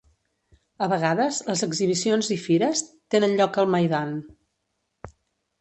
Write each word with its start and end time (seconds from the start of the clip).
A 0.85 0.85
vegades, 0.93 1.41
les 1.49 1.61
exhibicions 1.67 2.31
i 2.37 2.39
fires 2.45 2.83
tenen 3.17 3.39
lloc 3.43 3.63
al 3.65 3.73
maidan. 3.77 4.17